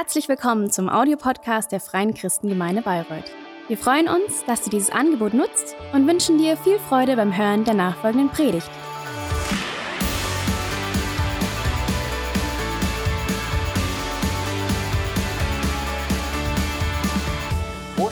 [0.00, 3.32] Herzlich willkommen zum Audiopodcast der Freien Christengemeinde Bayreuth.
[3.66, 7.64] Wir freuen uns, dass du dieses Angebot nutzt und wünschen dir viel Freude beim Hören
[7.64, 8.70] der nachfolgenden Predigt.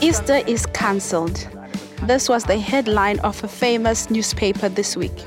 [0.01, 1.47] Easter is cancelled.
[2.05, 5.25] This was the headline of a famous newspaper this week.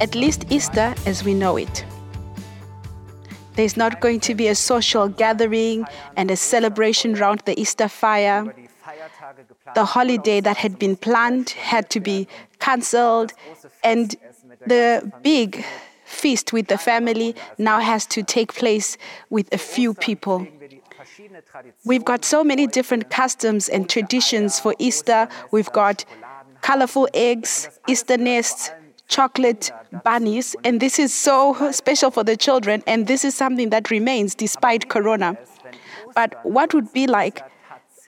[0.00, 1.84] At least Easter as we know it.
[3.54, 5.86] There's not going to be a social gathering
[6.16, 8.54] and a celebration around the Easter fire.
[9.74, 13.32] The holiday that had been planned had to be cancelled,
[13.82, 14.14] and
[14.66, 15.64] the big
[16.04, 18.96] feast with the family now has to take place
[19.30, 20.46] with a few people.
[21.84, 25.28] We've got so many different customs and traditions for Easter.
[25.50, 26.04] We've got
[26.60, 28.70] colorful eggs, Easter nests,
[29.08, 29.70] chocolate
[30.04, 34.34] bunnies, and this is so special for the children, and this is something that remains
[34.34, 35.36] despite Corona.
[36.14, 37.42] But what would be like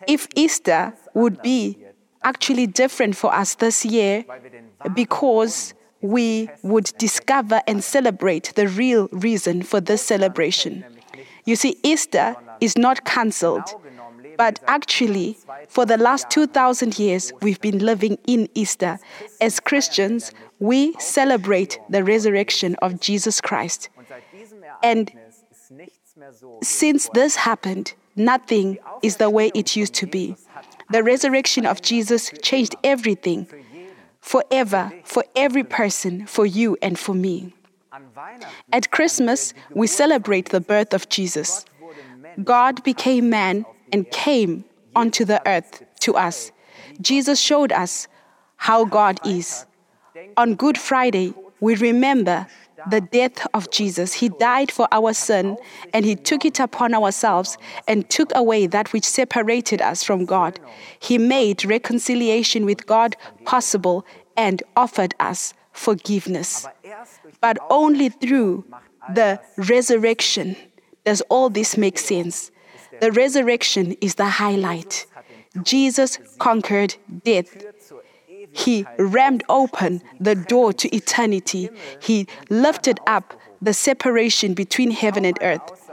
[0.06, 1.78] if Easter would be
[2.22, 4.24] actually different for us this year
[4.94, 10.84] because we would discover and celebrate the real reason for this celebration?
[11.44, 13.74] You see, Easter is not cancelled.
[14.36, 18.98] But actually, for the last 2,000 years, we've been living in Easter.
[19.40, 23.88] As Christians, we celebrate the resurrection of Jesus Christ.
[24.82, 25.12] And
[26.62, 30.36] since this happened, nothing is the way it used to be.
[30.90, 33.46] The resurrection of Jesus changed everything
[34.20, 37.54] forever, for every person, for you and for me.
[38.72, 41.64] At Christmas, we celebrate the birth of Jesus.
[42.42, 46.52] God became man and came onto the earth to us.
[47.00, 48.08] Jesus showed us
[48.56, 49.66] how God is.
[50.36, 52.46] On Good Friday, we remember
[52.90, 54.14] the death of Jesus.
[54.14, 55.56] He died for our sin
[55.92, 57.56] and He took it upon ourselves
[57.88, 60.60] and took away that which separated us from God.
[60.98, 64.06] He made reconciliation with God possible
[64.36, 66.66] and offered us forgiveness.
[67.40, 68.64] But only through
[69.14, 70.56] the resurrection
[71.04, 72.50] does all this make sense.
[73.00, 75.06] The resurrection is the highlight.
[75.62, 77.56] Jesus conquered death.
[78.56, 81.68] He rammed open the door to eternity.
[82.00, 85.92] He lifted up the separation between heaven and earth.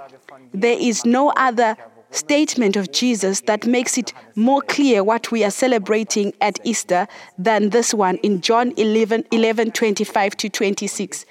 [0.54, 1.76] There is no other
[2.12, 7.08] statement of Jesus that makes it more clear what we are celebrating at Easter
[7.38, 11.26] than this one in John 11, 11 25 to 26.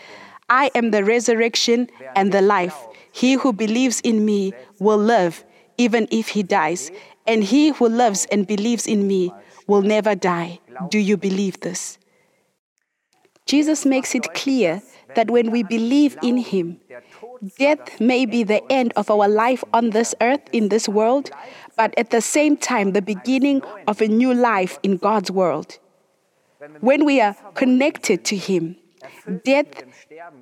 [0.51, 2.77] I am the resurrection and the life.
[3.11, 5.45] He who believes in me will live
[5.79, 6.91] even if he dies,
[7.27, 9.33] and he who loves and believes in me
[9.73, 10.61] will never die.
[10.91, 11.99] Do you believe this?
[13.47, 14.83] Jesus makes it clear
[15.17, 16.79] that when we believe in him,
[17.59, 21.31] death may be the end of our life on this earth, in this world,
[21.77, 25.79] but at the same time, the beginning of a new life in God's world.
[26.81, 28.77] When we are connected to him,
[29.45, 29.73] death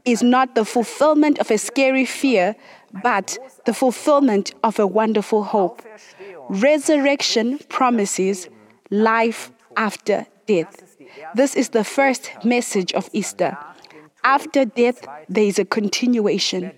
[0.05, 2.57] is not the fulfillment of a scary fear,
[3.03, 5.83] but the fulfillment of a wonderful hope.
[6.49, 8.49] Resurrection promises
[8.91, 10.97] life after death.
[11.35, 13.57] This is the first message of Easter.
[14.23, 16.73] After death, there is a continuation.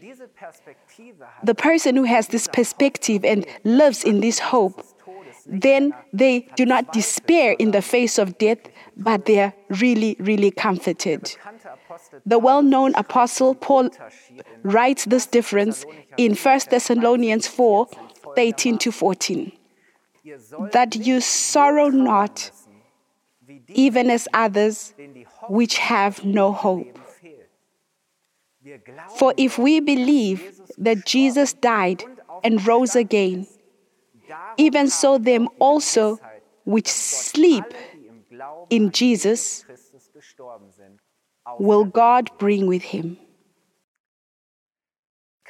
[1.42, 4.84] The person who has this perspective and lives in this hope,
[5.46, 8.58] then they do not despair in the face of death,
[8.96, 11.36] but they are really, really comforted.
[12.24, 13.90] The well known apostle Paul
[14.62, 15.84] writes this difference
[16.16, 17.88] in 1 Thessalonians 4
[18.36, 19.52] 13 to 14.
[20.72, 22.50] That you sorrow not,
[23.68, 24.94] even as others
[25.48, 26.98] which have no hope.
[29.16, 32.04] For if we believe that Jesus died
[32.44, 33.46] and rose again,
[34.56, 36.20] even so them also
[36.64, 37.64] which sleep
[38.70, 39.64] in Jesus
[41.58, 43.18] will God bring with him.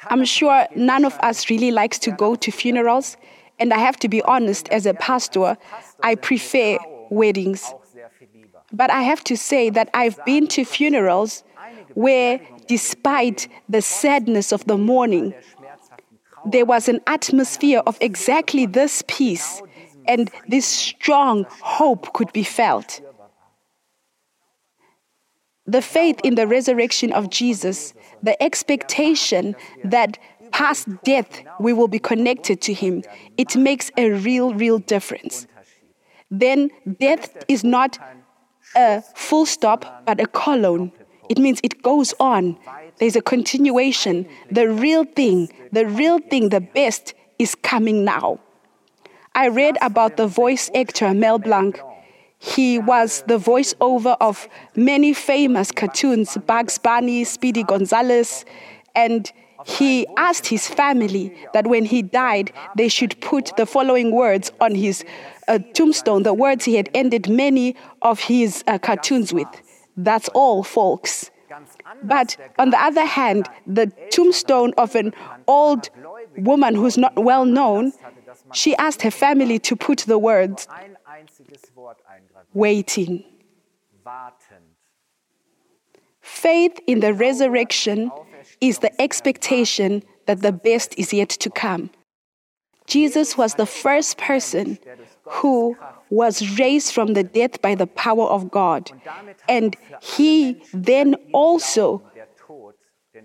[0.09, 3.15] I'm sure none of us really likes to go to funerals,
[3.59, 5.57] and I have to be honest, as a pastor,
[6.01, 6.77] I prefer
[7.09, 7.73] weddings.
[8.71, 11.43] But I have to say that I've been to funerals
[11.93, 15.33] where, despite the sadness of the mourning,
[16.45, 19.61] there was an atmosphere of exactly this peace
[20.07, 23.01] and this strong hope could be felt.
[25.65, 29.55] The faith in the resurrection of Jesus, the expectation
[29.85, 30.17] that
[30.53, 33.03] past death we will be connected to him,
[33.37, 35.47] it makes a real, real difference.
[36.31, 36.69] Then
[36.99, 37.99] death is not
[38.75, 40.91] a full stop, but a colon.
[41.29, 42.57] It means it goes on.
[42.99, 44.27] There's a continuation.
[44.51, 48.39] The real thing, the real thing, the best is coming now.
[49.35, 51.79] I read about the voice actor Mel Blanc.
[52.37, 58.45] He was the voiceover of many famous cartoons, Bugs Bunny, Speedy Gonzales,
[58.95, 59.31] and
[59.65, 64.75] he asked his family that when he died, they should put the following words on
[64.75, 65.03] his
[65.47, 69.47] uh, tombstone, the words he had ended many of his uh, cartoons with.
[69.95, 71.29] That's all, folks.
[72.03, 75.13] But on the other hand, the tombstone of an
[75.47, 75.89] old
[76.37, 77.93] woman who's not well known,
[78.53, 80.67] she asked her family to put the words
[82.53, 83.23] waiting.
[86.21, 88.11] Faith in the resurrection
[88.67, 91.89] is the expectation that the best is yet to come.
[92.87, 94.77] Jesus was the first person
[95.23, 95.75] who
[96.09, 98.91] was raised from the death by the power of God.
[99.49, 102.03] And he then also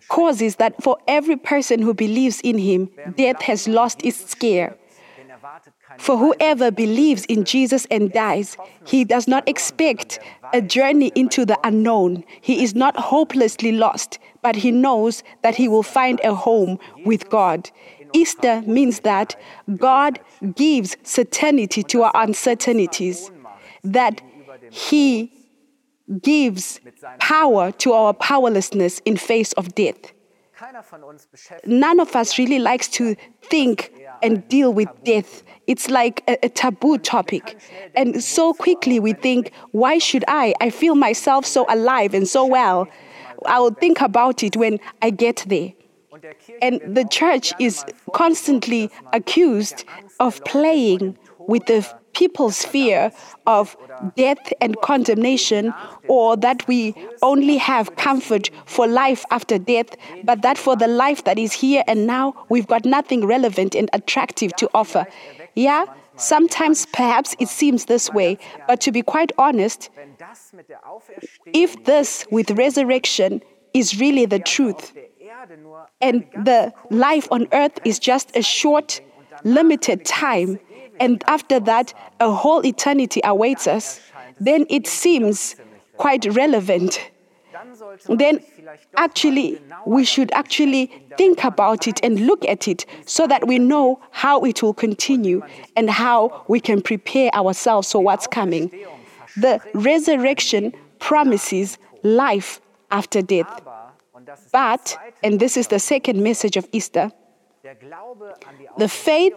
[0.08, 4.76] causes that for every person who believes in him, death has lost its scare.
[5.96, 8.56] For whoever believes in Jesus and dies,
[8.86, 10.18] he does not expect
[10.52, 12.24] a journey into the unknown.
[12.40, 17.30] He is not hopelessly lost, but he knows that he will find a home with
[17.30, 17.70] God.
[18.12, 19.36] Easter means that
[19.76, 20.20] God
[20.54, 23.30] gives certainty to our uncertainties,
[23.82, 24.20] that
[24.70, 25.32] he
[26.22, 26.80] gives
[27.18, 30.12] power to our powerlessness in face of death.
[31.66, 35.42] None of us really likes to think and deal with death.
[35.66, 37.58] It's like a, a, taboo topic.
[37.94, 40.54] And so quickly we think, why should I?
[40.60, 42.88] I feel myself so alive and so well.
[43.46, 45.72] I will think about it when I get there.
[46.60, 49.84] And the church is constantly accused
[50.18, 51.86] of playing with the
[52.18, 53.12] people's fear
[53.46, 53.76] of
[54.16, 55.72] death and condemnation,
[56.08, 59.90] or that we only have comfort for life after death,
[60.24, 63.88] but that for the life that is here and now, we've got nothing relevant and
[63.92, 65.06] attractive to offer.
[65.54, 65.84] Yeah,
[66.16, 69.90] sometimes perhaps it seems this way, but to be quite honest,
[71.46, 73.42] if this with resurrection
[73.74, 74.92] is really the truth,
[76.00, 79.00] and the life on earth is just a short,
[79.44, 80.58] limited time,
[81.00, 84.00] and after that, a whole eternity awaits us,
[84.40, 85.56] then it seems
[85.96, 87.10] quite relevant.
[88.08, 88.40] Then
[88.96, 94.00] actually, we should actually think about it and look at it so that we know
[94.10, 95.42] how it will continue
[95.74, 98.70] and how we can prepare ourselves for what's coming.
[99.36, 102.60] The resurrection promises life
[102.90, 103.60] after death.
[104.52, 107.10] But, and this is the second message of Easter,
[108.78, 109.34] the faith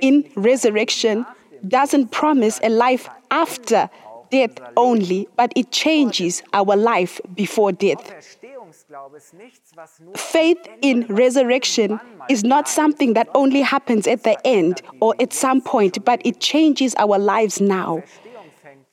[0.00, 1.26] in resurrection
[1.66, 3.90] doesn't promise a life after
[4.30, 8.36] death only, but it changes our life before death.
[10.16, 15.60] Faith in resurrection is not something that only happens at the end or at some
[15.60, 18.02] point, but it changes our lives now.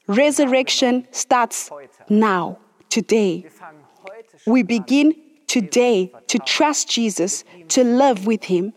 [0.08, 1.72] Resurrection starts
[2.10, 2.58] now,
[2.90, 3.46] today.
[4.46, 5.23] We begin
[5.54, 8.74] today to trust Jesus, to live with Him,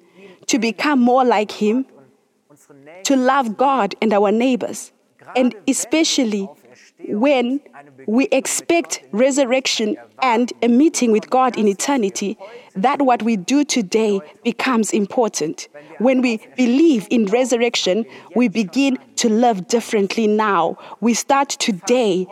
[0.47, 1.87] to become more like Him,
[3.05, 4.93] to love God and our neighbors,
[5.35, 6.47] and especially
[7.09, 7.61] when
[8.07, 12.37] we expect resurrection and a meeting with God in eternity,
[12.75, 15.69] that what we do today becomes important.
[15.99, 18.05] When we believe in resurrection,
[18.35, 20.77] we begin to live differently now.
[21.01, 22.27] We start today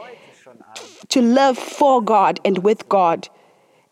[1.09, 3.29] to live for God and with God.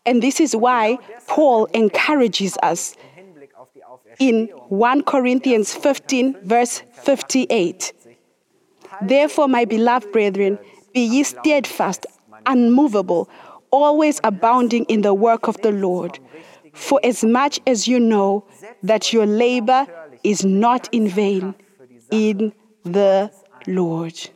[0.05, 2.95] And this is why Paul encourages us
[4.19, 7.93] in 1 Corinthians 15, verse 58.
[9.01, 10.59] Therefore, my beloved brethren,
[10.93, 12.05] be ye steadfast,
[12.45, 13.29] unmovable,
[13.71, 16.19] always abounding in the work of the Lord.
[16.73, 18.45] For as much as you know
[18.83, 19.87] that your labor
[20.23, 21.55] is not in vain
[22.11, 23.31] in the
[23.67, 24.29] Lord.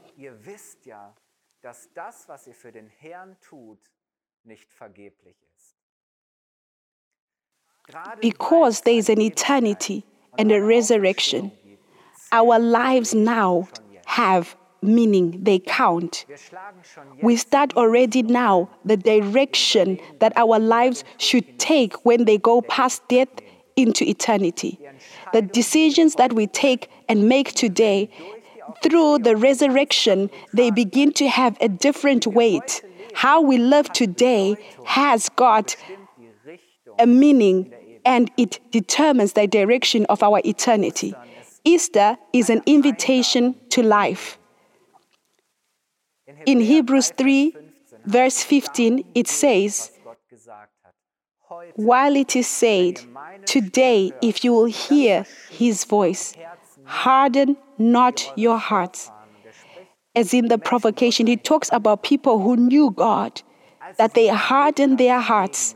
[1.62, 3.80] dass das, was ihr für den Herrn tut,
[4.46, 5.47] nicht vergeblich
[8.22, 10.06] because there is an eternity
[10.38, 11.51] and a resurrection,
[12.32, 13.67] our lives now
[14.06, 16.25] have meaning, they count.
[17.22, 23.08] We start already now the direction that our lives should take when they go past
[23.08, 23.29] death
[23.75, 24.79] into eternity.
[25.34, 28.10] The decisions that we take and make today,
[28.84, 32.82] through the resurrection, they begin to have a different weight.
[33.13, 35.75] How we live today has got
[37.00, 37.74] a meaning
[38.08, 41.14] and it determines the direction of our eternity.
[41.66, 44.40] Easter is an invitation to life.
[46.46, 47.54] In Hebrews 3,
[48.06, 49.92] verse 15, it says,
[51.76, 53.02] while it is said,
[53.46, 56.34] Today, if you will hear his voice,
[56.86, 59.12] harden not your hearts.
[60.16, 63.42] As in the provocation, he talks about people who knew God,
[63.98, 65.76] that they hardened their hearts.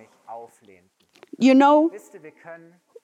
[1.42, 1.92] You know,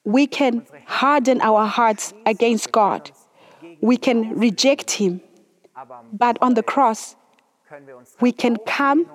[0.06, 3.12] we can harden our hearts against God,
[3.82, 5.22] we can reject him.
[6.14, 7.16] But on the cross,
[8.22, 9.08] we can come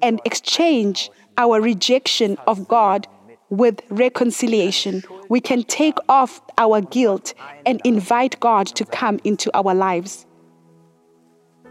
[0.00, 3.06] and exchange our rejection of God
[3.50, 5.02] with reconciliation.
[5.28, 7.34] We can take off our guilt
[7.66, 10.26] and invite God to come into our lives.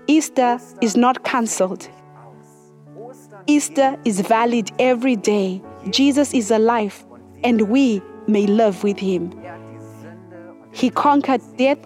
[0.06, 1.90] Easter is not cancelled.
[3.48, 5.62] Easter is valid every day.
[5.90, 7.04] Jesus is alive,
[7.44, 9.34] and we may live with him.
[10.72, 11.80] He conquered death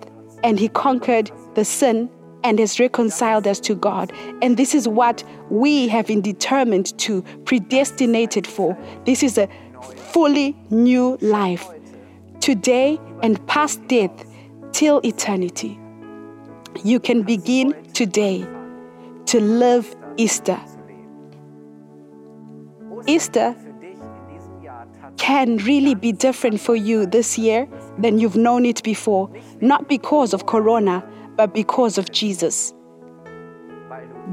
[0.43, 2.09] and he conquered the sin
[2.43, 4.13] and has reconciled us to God.
[4.43, 8.77] And this is what we have been determined to, predestinated for.
[9.05, 9.49] This is a
[10.11, 11.67] fully new life,
[12.41, 14.25] today and past death
[14.71, 15.79] till eternity.
[16.83, 18.45] You can begin today
[19.25, 20.59] to live Easter.
[23.07, 23.55] Easter
[25.17, 27.67] can really be different for you this year
[27.97, 29.29] than you've known it before,
[29.61, 31.03] not because of Corona,
[31.35, 32.73] but because of Jesus.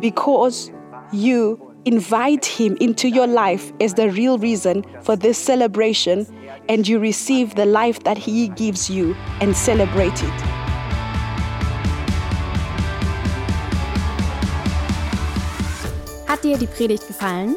[0.00, 0.72] Because
[1.12, 6.26] you invite Him into your life as the real reason for this celebration,
[6.68, 10.42] and you receive the life that He gives you and celebrate it.
[16.26, 17.56] Hat dir die Predigt gefallen?